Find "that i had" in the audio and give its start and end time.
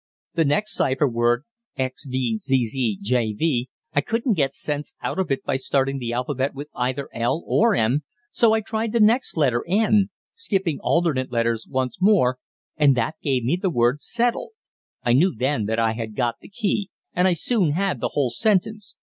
15.65-16.15